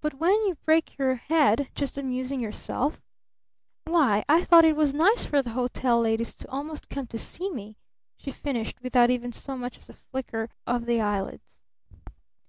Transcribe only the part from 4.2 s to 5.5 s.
I thought it was nice for the